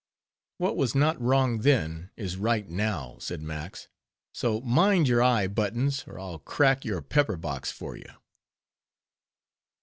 "What 0.57 0.75
was 0.77 0.95
not 0.95 1.21
wrong 1.21 1.59
then, 1.59 2.09
is 2.17 2.35
right 2.35 2.67
now," 2.67 3.17
said 3.19 3.39
Max; 3.39 3.87
"so, 4.33 4.59
mind 4.61 5.07
your 5.07 5.21
eye, 5.21 5.45
Buttons, 5.45 6.05
or 6.07 6.17
I'll 6.17 6.39
crack 6.39 6.83
your 6.83 7.03
pepper 7.03 7.37
box 7.37 7.71
for 7.71 7.95
you!" 7.95 8.09